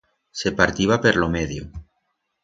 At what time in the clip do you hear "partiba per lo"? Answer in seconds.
0.59-1.27